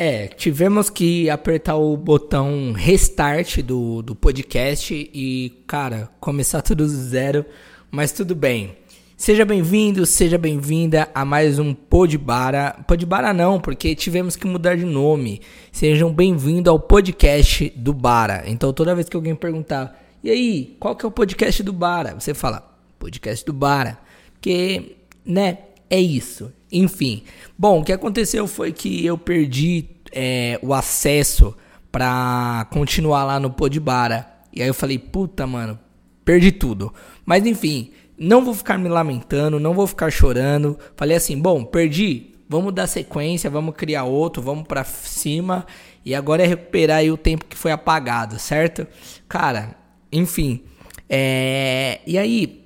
[0.00, 6.88] É, tivemos que apertar o botão restart do, do podcast e, cara, começar tudo do
[6.88, 7.44] zero,
[7.90, 8.76] mas tudo bem.
[9.16, 12.76] Seja bem-vindo, seja bem-vinda a mais um Podbara.
[12.86, 15.40] Podbara não, porque tivemos que mudar de nome.
[15.72, 18.44] Sejam bem-vindos ao podcast do Bara.
[18.46, 22.14] Então toda vez que alguém perguntar, e aí, qual que é o podcast do Bara?
[22.14, 23.98] Você fala, podcast do Bara.
[24.34, 24.94] Porque,
[25.26, 25.58] né,
[25.90, 26.52] é isso.
[26.70, 27.22] Enfim.
[27.56, 31.56] Bom, o que aconteceu foi que eu perdi é, o acesso
[31.90, 34.26] pra continuar lá no Podbara.
[34.52, 35.78] E aí eu falei, puta, mano,
[36.24, 36.92] perdi tudo.
[37.24, 40.78] Mas enfim, não vou ficar me lamentando, não vou ficar chorando.
[40.96, 45.66] Falei assim, bom, perdi, vamos dar sequência, vamos criar outro, vamos para cima
[46.04, 48.86] e agora é recuperar aí o tempo que foi apagado, certo?
[49.28, 49.76] Cara,
[50.10, 50.62] enfim,
[51.08, 52.00] é...
[52.06, 52.64] e aí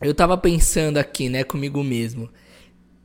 [0.00, 2.28] eu tava pensando aqui, né, comigo mesmo.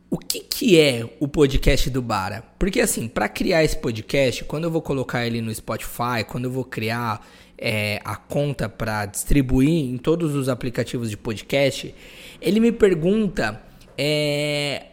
[0.09, 2.41] O que, que é o podcast do Bara?
[2.57, 6.51] Porque assim, para criar esse podcast, quando eu vou colocar ele no Spotify, quando eu
[6.51, 7.27] vou criar
[7.57, 11.93] é, a conta para distribuir em todos os aplicativos de podcast,
[12.41, 13.61] ele me pergunta
[13.97, 14.85] é,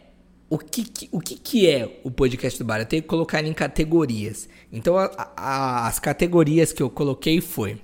[0.49, 2.81] o, que, o que, que é o podcast do bar.
[2.81, 4.49] Eu tenho que colocar ele em categorias.
[4.69, 7.77] Então, a, a, as categorias que eu coloquei foi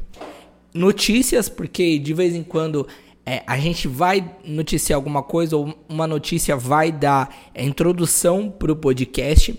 [0.74, 2.86] notícias, porque de vez em quando
[3.26, 8.76] é, a gente vai noticiar alguma coisa ou uma notícia vai dar introdução para o
[8.76, 9.58] podcast.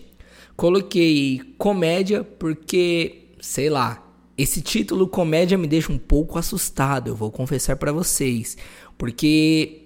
[0.56, 4.04] Coloquei comédia, porque, sei lá,
[4.36, 8.56] esse título comédia me deixa um pouco assustado, eu vou confessar para vocês,
[8.98, 9.82] porque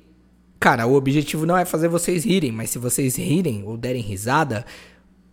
[0.58, 4.64] cara, o objetivo não é fazer vocês rirem, mas se vocês rirem ou derem risada,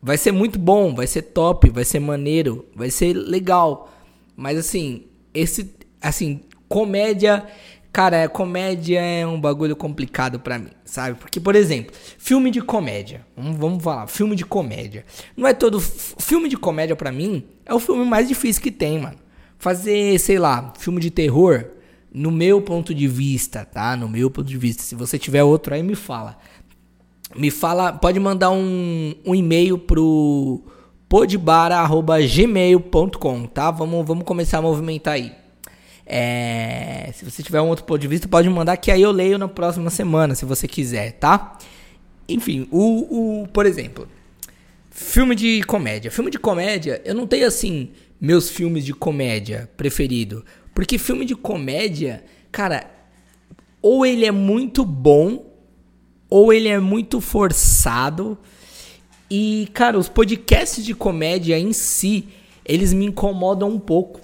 [0.02, 3.92] vai ser muito bom, vai ser top, vai ser maneiro, vai ser legal.
[4.36, 7.46] Mas assim, esse assim, comédia
[7.94, 11.16] Cara, comédia é um bagulho complicado para mim, sabe?
[11.16, 13.24] Porque, por exemplo, filme de comédia.
[13.38, 15.06] Vamos, vamos falar, filme de comédia.
[15.38, 15.80] Não é todo.
[15.80, 19.18] Filme de comédia para mim é o filme mais difícil que tem, mano.
[19.60, 21.66] Fazer, sei lá, filme de terror,
[22.12, 23.96] no meu ponto de vista, tá?
[23.96, 24.82] No meu ponto de vista.
[24.82, 26.40] Se você tiver outro aí, me fala.
[27.36, 30.64] Me fala, pode mandar um, um e-mail pro
[31.08, 33.70] podbara.gmail.com, tá?
[33.70, 35.43] Vamos, vamos começar a movimentar aí.
[36.06, 39.38] É, se você tiver um outro ponto de vista, pode mandar que aí eu leio
[39.38, 41.58] na próxima semana, se você quiser, tá?
[42.28, 44.08] Enfim, o, o por exemplo,
[44.90, 46.12] filme de comédia.
[46.12, 51.36] Filme de comédia, eu não tenho assim meus filmes de comédia preferido, porque filme de
[51.36, 52.90] comédia, cara,
[53.82, 55.46] ou ele é muito bom,
[56.30, 58.38] ou ele é muito forçado.
[59.30, 62.28] E, cara, os podcasts de comédia em si,
[62.66, 64.22] eles me incomodam um pouco.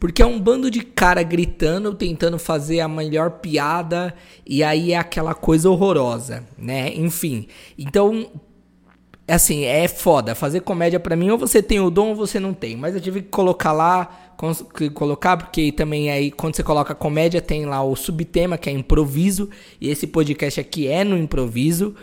[0.00, 4.14] Porque é um bando de cara gritando, tentando fazer a melhor piada,
[4.46, 6.90] e aí é aquela coisa horrorosa, né?
[6.94, 7.46] Enfim.
[7.78, 8.26] Então,
[9.28, 10.34] assim, é foda.
[10.34, 12.76] Fazer comédia para mim, ou você tem o dom ou você não tem.
[12.76, 14.32] Mas eu tive que colocar lá,
[14.94, 19.50] colocar, porque também aí, quando você coloca comédia, tem lá o subtema, que é improviso,
[19.78, 21.94] e esse podcast aqui é no improviso.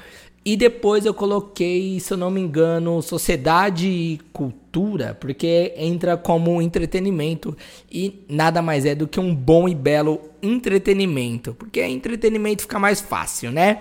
[0.45, 6.61] E depois eu coloquei, se eu não me engano, sociedade e cultura, porque entra como
[6.61, 7.55] entretenimento
[7.91, 13.01] e nada mais é do que um bom e belo entretenimento, porque entretenimento fica mais
[13.01, 13.79] fácil, né?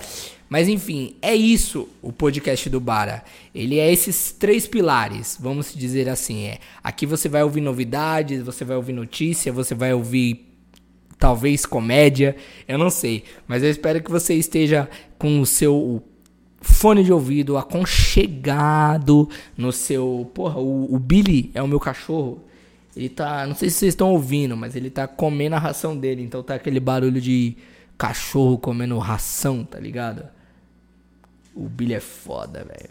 [0.49, 3.25] Mas enfim, é isso o podcast do Bara.
[3.55, 6.47] Ele é esses três pilares, vamos dizer assim.
[6.47, 6.59] É.
[6.83, 10.47] Aqui você vai ouvir novidades, você vai ouvir notícia, você vai ouvir
[11.19, 12.37] talvez comédia,
[12.69, 13.25] eu não sei.
[13.47, 14.89] Mas eu espero que você esteja
[15.19, 16.03] com o seu
[16.67, 20.31] fone de ouvido aconchegado no seu.
[20.35, 22.45] Porra, o, o Billy é o meu cachorro.
[22.97, 23.47] Ele tá.
[23.47, 26.23] Não sei se vocês estão ouvindo, mas ele tá comendo a ração dele.
[26.23, 27.57] Então tá aquele barulho de
[27.97, 30.25] cachorro comendo ração, tá ligado?
[31.55, 32.91] O Billy é foda, velho.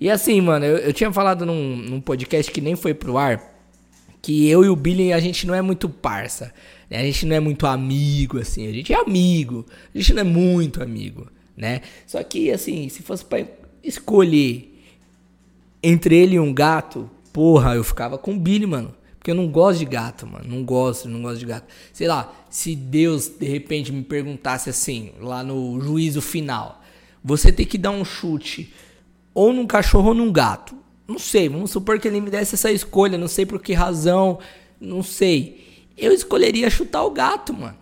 [0.00, 3.52] E assim, mano, eu, eu tinha falado num, num, podcast que nem foi pro ar.
[4.20, 6.52] Que eu e o Billy, a gente não é muito parça.
[6.90, 6.98] Né?
[6.98, 8.66] A gente não é muito amigo, assim.
[8.66, 9.66] A gente é amigo.
[9.94, 11.82] A gente não é muito amigo né?
[12.06, 13.46] Só que assim, se fosse para
[13.82, 14.82] escolher
[15.82, 18.94] entre ele e um gato, porra, eu ficava com o Billy, mano.
[19.18, 20.44] Porque eu não gosto de gato, mano.
[20.46, 21.66] Não gosto, não gosto de gato.
[21.92, 26.82] Sei lá, se Deus de repente me perguntasse assim, lá no juízo final,
[27.22, 28.72] você tem que dar um chute
[29.32, 30.76] ou num cachorro ou num gato.
[31.08, 34.38] Não sei, vamos supor que ele me desse essa escolha, não sei por que razão,
[34.80, 35.86] não sei.
[35.96, 37.76] Eu escolheria chutar o gato, mano.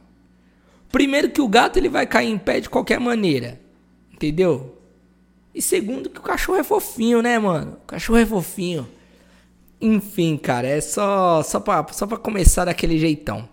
[0.93, 3.59] Primeiro que o gato ele vai cair em pé de qualquer maneira.
[4.13, 4.79] Entendeu?
[5.55, 7.79] E segundo que o cachorro é fofinho, né, mano?
[7.83, 8.87] O cachorro é fofinho.
[9.81, 13.49] Enfim, cara, é só só pra, só pra começar daquele jeitão.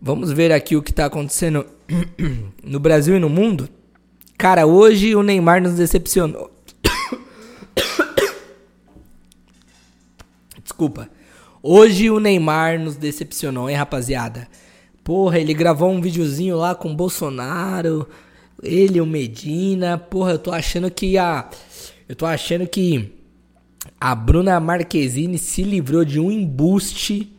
[0.00, 1.66] Vamos ver aqui o que tá acontecendo
[2.62, 3.68] no Brasil e no mundo.
[4.38, 6.50] Cara, hoje o Neymar nos decepcionou.
[10.62, 11.10] Desculpa.
[11.62, 14.48] Hoje o Neymar nos decepcionou, hein, rapaziada?
[15.04, 18.08] Porra, ele gravou um videozinho lá com o Bolsonaro,
[18.62, 19.98] ele, o Medina.
[19.98, 21.50] Porra, eu tô achando que a.
[22.08, 23.12] Eu tô achando que
[24.00, 27.30] a Bruna Marquezine se livrou de um embuste.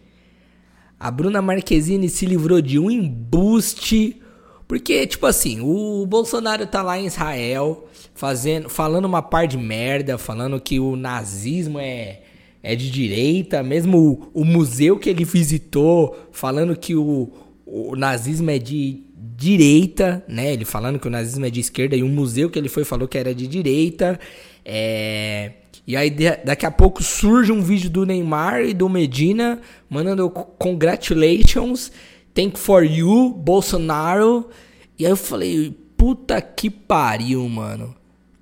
[1.00, 4.22] A Bruna Marquezine se livrou de um embuste.
[4.68, 10.18] Porque, tipo assim, o Bolsonaro tá lá em Israel fazendo, falando uma par de merda,
[10.18, 12.22] falando que o nazismo é,
[12.64, 17.32] é de direita, mesmo o, o museu que ele visitou, falando que o,
[17.66, 19.02] o nazismo é de
[19.36, 20.54] direita, né?
[20.54, 23.08] Ele falando que o nazismo é de esquerda e o museu que ele foi falou
[23.08, 24.20] que era de direita.
[24.64, 25.52] É...
[25.88, 26.10] E aí
[26.44, 31.92] daqui a pouco surge um vídeo do Neymar e do Medina mandando congratulations,
[32.34, 34.50] thank for you, Bolsonaro.
[34.98, 37.96] E aí eu falei, puta que pariu, mano.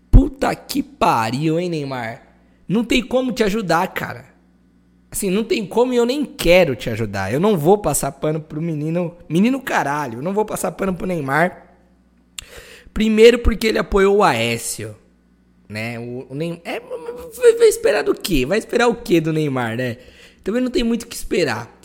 [0.10, 2.22] Puta que pariu, hein, Neymar?
[2.68, 4.33] Não tem como te ajudar, cara.
[5.14, 7.32] Assim, não tem como e eu nem quero te ajudar.
[7.32, 9.16] Eu não vou passar pano pro menino.
[9.30, 11.76] Menino caralho, eu não vou passar pano pro Neymar.
[12.92, 14.96] Primeiro porque ele apoiou o Aécio.
[15.70, 16.00] Né?
[16.00, 16.62] O, o Neymar.
[16.66, 18.44] É, vai, esperar do quê?
[18.44, 19.98] Vai esperar o quê do Neymar, né?
[20.44, 21.80] Também não tem muito o que esperar.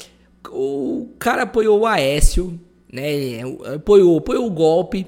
[0.51, 2.59] O cara apoiou o Aécio,
[2.91, 3.43] né?
[3.75, 5.07] Apoiou, apoiou o golpe.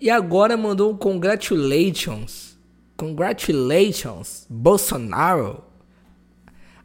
[0.00, 2.58] E agora mandou um congratulations.
[2.96, 5.62] Congratulations, Bolsonaro.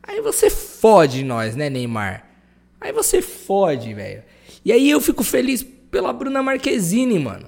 [0.10, 2.26] Aí você fode nós, né, Neymar?
[2.82, 4.24] Aí você fode, velho.
[4.66, 7.46] E aí eu fico feliz pela Bruna Marquezine, mano.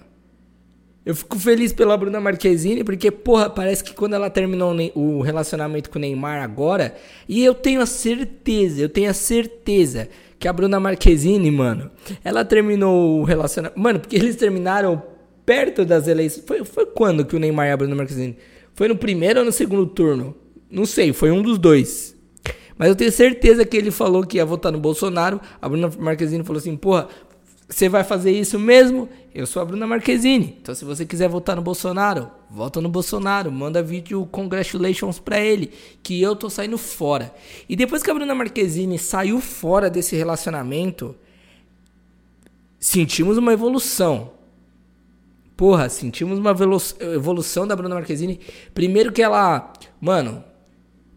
[1.03, 5.89] Eu fico feliz pela Bruna Marquezine porque, porra, parece que quando ela terminou o relacionamento
[5.89, 6.95] com o Neymar agora,
[7.27, 11.89] e eu tenho a certeza, eu tenho a certeza que a Bruna Marquezine, mano,
[12.23, 13.79] ela terminou o relacionamento.
[13.79, 15.01] Mano, porque eles terminaram
[15.43, 16.45] perto das eleições.
[16.45, 18.37] Foi, foi quando que o Neymar e a Bruna Marquezine?
[18.75, 20.35] Foi no primeiro ou no segundo turno?
[20.69, 22.10] Não sei, foi um dos dois.
[22.77, 25.39] Mas eu tenho certeza que ele falou que ia votar no Bolsonaro.
[25.61, 27.07] A Bruna Marquezine falou assim: porra,
[27.71, 29.07] você vai fazer isso mesmo?
[29.33, 30.57] Eu sou a Bruna Marquezine.
[30.61, 33.49] Então, se você quiser votar no Bolsonaro, vota no Bolsonaro.
[33.49, 35.71] Manda vídeo congratulations pra ele.
[36.03, 37.33] Que eu tô saindo fora.
[37.69, 41.15] E depois que a Bruna Marquezine saiu fora desse relacionamento,
[42.77, 44.31] sentimos uma evolução.
[45.55, 46.53] Porra, sentimos uma
[46.99, 48.39] evolução da Bruna Marquezine.
[48.73, 49.71] Primeiro que ela.
[50.01, 50.43] Mano,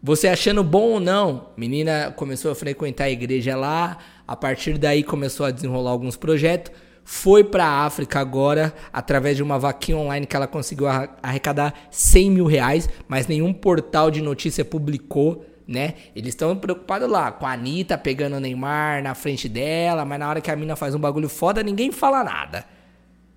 [0.05, 3.97] você achando bom ou não, menina começou a frequentar a igreja lá,
[4.27, 6.71] a partir daí começou a desenrolar alguns projetos,
[7.03, 10.85] foi para a África agora, através de uma vaquinha online que ela conseguiu
[11.23, 15.95] arrecadar 100 mil reais, mas nenhum portal de notícia publicou, né?
[16.15, 20.29] Eles estão preocupados lá com a Anitta pegando o Neymar na frente dela, mas na
[20.29, 22.63] hora que a mina faz um bagulho foda, ninguém fala nada.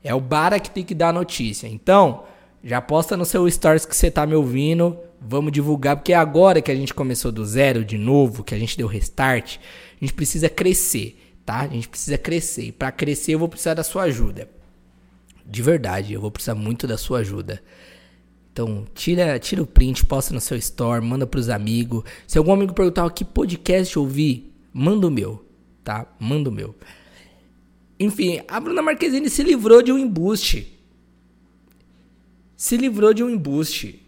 [0.04, 1.66] É o Bara que tem que dar a notícia.
[1.66, 2.24] Então,
[2.62, 4.98] já posta no seu stories que você tá me ouvindo.
[5.20, 8.58] Vamos divulgar, porque é agora que a gente começou do zero de novo, que a
[8.58, 9.58] gente deu restart,
[10.00, 11.60] a gente precisa crescer, tá?
[11.60, 12.66] A gente precisa crescer.
[12.66, 14.48] E para crescer eu vou precisar da sua ajuda.
[15.44, 17.62] De verdade, eu vou precisar muito da sua ajuda.
[18.52, 22.04] Então, tira, tira o print, posta no seu store, manda pros amigos.
[22.26, 25.44] Se algum amigo perguntar que podcast ouvir, manda o meu,
[25.82, 26.06] tá?
[26.18, 26.74] Manda o meu.
[27.98, 30.77] Enfim, a Bruna Marquezine se livrou de um embuste
[32.58, 34.02] se livrou de um embuste.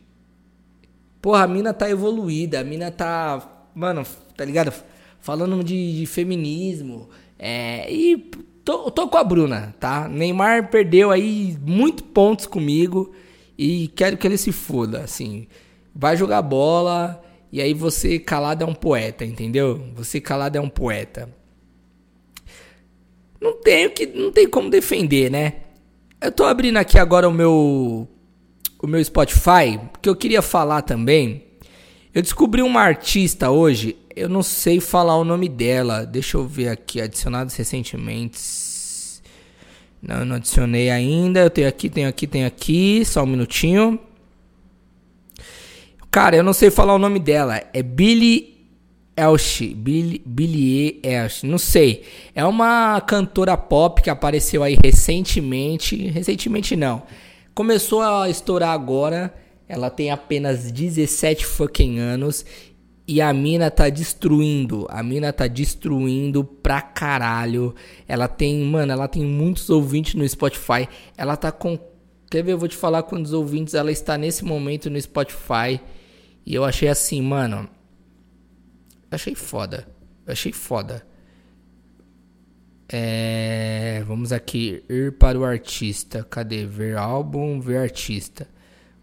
[1.22, 3.68] Porra, a mina tá evoluída, a mina tá.
[3.72, 4.04] Mano,
[4.36, 4.74] tá ligado?
[5.20, 7.08] Falando de, de feminismo.
[7.38, 8.18] É, e
[8.64, 10.08] tô, tô com a Bruna, tá?
[10.08, 13.12] Neymar perdeu aí muitos pontos comigo.
[13.56, 15.46] E quero que ele se foda, assim.
[15.94, 17.22] Vai jogar bola.
[17.52, 19.92] E aí você calado é um poeta, entendeu?
[19.94, 21.28] Você calado é um poeta.
[23.40, 24.06] Não tenho que.
[24.06, 25.54] Não tem como defender, né?
[26.20, 28.08] Eu tô abrindo aqui agora o meu
[28.82, 31.44] o meu Spotify, porque eu queria falar também.
[32.14, 36.04] Eu descobri uma artista hoje, eu não sei falar o nome dela.
[36.04, 38.40] Deixa eu ver aqui, adicionados recentemente.
[40.02, 41.40] Não, não adicionei ainda.
[41.40, 43.04] Eu tenho aqui, tenho aqui, tenho aqui.
[43.04, 43.98] Só um minutinho.
[46.10, 47.62] Cara, eu não sei falar o nome dela.
[47.72, 48.66] É Billie
[49.16, 49.72] Elsh.
[49.76, 51.44] Billie, Billie Elsh.
[51.44, 52.04] Não sei.
[52.34, 55.96] É uma cantora pop que apareceu aí recentemente.
[56.08, 57.02] Recentemente não
[57.54, 59.34] Começou a estourar agora.
[59.68, 62.44] Ela tem apenas 17 fucking anos.
[63.06, 64.86] E a mina tá destruindo.
[64.88, 67.74] A mina tá destruindo pra caralho.
[68.06, 70.88] Ela tem, mano, ela tem muitos ouvintes no Spotify.
[71.16, 71.78] Ela tá com.
[72.30, 72.52] Quer ver?
[72.52, 75.80] Eu vou te falar quantos ouvintes ela está nesse momento no Spotify.
[76.46, 77.68] E eu achei assim, mano.
[79.10, 79.88] Achei foda.
[80.26, 81.04] Achei foda.
[82.92, 86.26] É, vamos aqui ir para o artista.
[86.28, 86.66] Cadê?
[86.66, 88.48] Ver álbum, ver artista.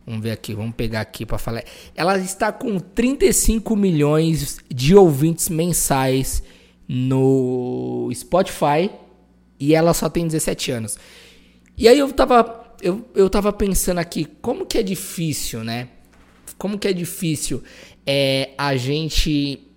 [0.06, 1.64] Vamos ver aqui, vamos pegar aqui para falar.
[1.94, 6.42] Ela está com 35 milhões de ouvintes mensais
[6.88, 8.90] no Spotify
[9.60, 10.98] e ela só tem 17 anos.
[11.78, 15.90] E aí eu tava eu, eu tava pensando aqui, como que é difícil, né?
[16.58, 17.62] Como que é difícil
[18.06, 19.68] é, a gente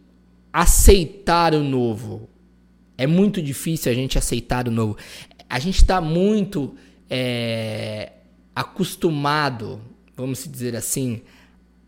[0.53, 2.30] aceitar o novo.
[3.01, 4.95] É muito difícil a gente aceitar o novo.
[5.49, 6.75] A gente está muito
[7.09, 8.13] é,
[8.55, 9.81] acostumado,
[10.15, 11.23] vamos dizer assim,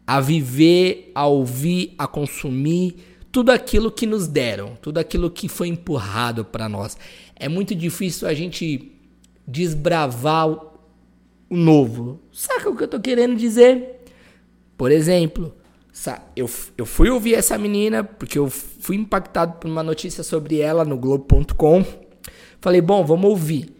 [0.06, 2.96] a viver, a ouvir, a consumir
[3.30, 6.96] tudo aquilo que nos deram, tudo aquilo que foi empurrado para nós.
[7.36, 8.90] É muito difícil a gente
[9.46, 10.70] desbravar o
[11.50, 12.22] novo.
[12.32, 14.02] Saca o que eu tô querendo dizer?
[14.78, 15.54] Por exemplo,
[16.34, 20.84] eu, eu fui ouvir essa menina porque eu fui impactado por uma notícia sobre ela
[20.84, 21.84] no Globo.com.
[22.60, 23.74] Falei, bom, vamos ouvir.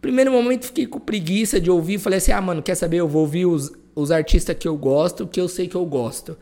[0.00, 1.98] Primeiro momento fiquei com preguiça de ouvir.
[1.98, 2.98] Falei assim, ah, mano, quer saber?
[2.98, 6.36] Eu vou ouvir os, os artistas que eu gosto, que eu sei que eu gosto.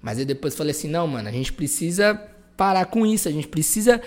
[0.00, 2.14] Mas aí depois falei assim, não, mano, a gente precisa
[2.56, 3.28] parar com isso.
[3.28, 4.00] A gente precisa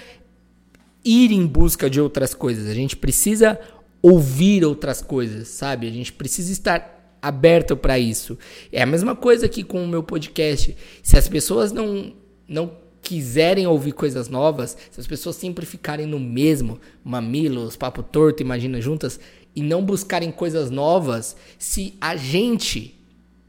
[1.03, 2.67] ir em busca de outras coisas.
[2.67, 3.59] A gente precisa
[4.01, 5.87] ouvir outras coisas, sabe?
[5.87, 6.94] A gente precisa estar
[7.25, 8.37] aberto para isso.
[8.71, 10.77] É a mesma coisa aqui com o meu podcast.
[11.01, 12.13] Se as pessoas não
[12.47, 18.43] não quiserem ouvir coisas novas, se as pessoas sempre ficarem no mesmo, mamilos, papo torto,
[18.43, 19.19] imagina juntas,
[19.55, 22.95] e não buscarem coisas novas, se a gente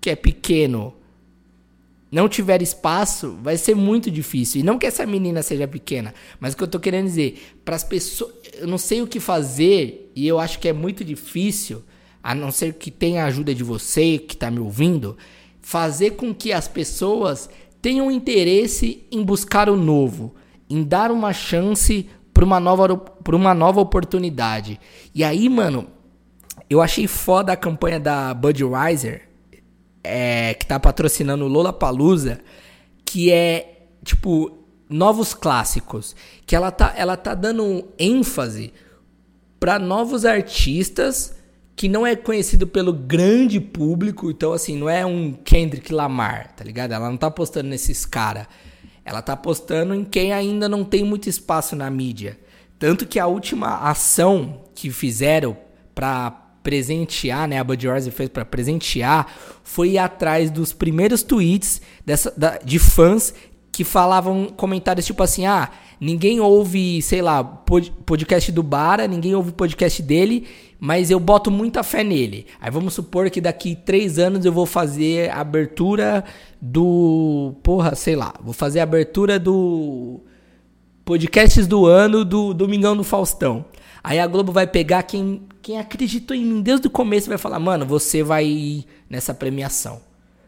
[0.00, 0.94] que é pequeno
[2.10, 4.60] não tiver espaço, vai ser muito difícil.
[4.60, 7.76] E não que essa menina seja pequena, mas o que eu tô querendo dizer, para
[7.76, 11.82] as pessoas, eu não sei o que fazer e eu acho que é muito difícil
[12.26, 15.16] a não ser que tenha a ajuda de você que está me ouvindo,
[15.60, 17.48] fazer com que as pessoas
[17.80, 20.34] tenham interesse em buscar o novo,
[20.68, 24.80] em dar uma chance para uma nova para uma nova oportunidade.
[25.14, 25.86] E aí, mano,
[26.68, 29.28] eu achei foda a campanha da Budweiser,
[30.02, 32.40] é, que tá patrocinando o Lola Palusa,
[33.04, 38.72] que é tipo novos clássicos, que ela tá ela tá dando ênfase
[39.60, 41.35] para novos artistas
[41.76, 46.64] que não é conhecido pelo grande público, então assim, não é um Kendrick Lamar, tá
[46.64, 46.92] ligado?
[46.92, 48.48] Ela não tá apostando nesses cara.
[49.04, 52.38] Ela tá apostando em quem ainda não tem muito espaço na mídia.
[52.78, 55.56] Tanto que a última ação que fizeram
[55.94, 56.30] para
[56.62, 62.58] presentear, né, a Budweiser fez para presentear, foi ir atrás dos primeiros tweets dessa, da,
[62.58, 63.32] de fãs
[63.70, 69.52] que falavam comentários tipo assim: ah, ninguém ouve, sei lá, podcast do Bara, ninguém ouve
[69.52, 70.46] podcast dele,
[70.78, 72.46] mas eu boto muita fé nele.
[72.60, 76.24] Aí vamos supor que daqui três anos eu vou fazer a abertura
[76.60, 77.54] do.
[77.62, 80.20] Porra, sei lá, vou fazer a abertura do.
[81.04, 83.64] Podcasts do ano do Domingão do Faustão.
[84.02, 87.38] Aí a Globo vai pegar quem, quem acreditou em mim desde o começo e vai
[87.38, 90.00] falar: mano, você vai ir nessa premiação.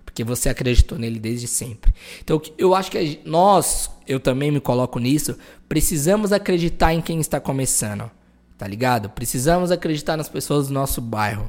[0.05, 1.93] Porque você acreditou nele desde sempre.
[2.23, 5.37] Então eu acho que nós, eu também me coloco nisso,
[5.69, 8.11] precisamos acreditar em quem está começando.
[8.59, 9.09] Tá ligado?
[9.11, 11.49] Precisamos acreditar nas pessoas do nosso bairro.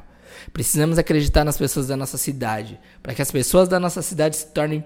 [0.54, 2.80] Precisamos acreditar nas pessoas da nossa cidade.
[3.02, 4.86] Para que as pessoas da nossa cidade se tornem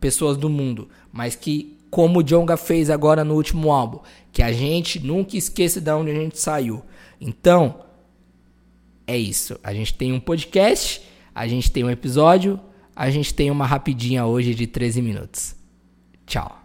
[0.00, 0.88] pessoas do mundo.
[1.12, 4.00] Mas que, como o Jonga fez agora no último álbum,
[4.32, 6.82] que a gente nunca esqueça de onde a gente saiu.
[7.20, 7.84] Então,
[9.06, 9.58] é isso.
[9.62, 12.58] A gente tem um podcast, a gente tem um episódio,
[12.96, 15.54] a gente tem uma rapidinha hoje de 13 minutos.
[16.26, 16.59] Tchau.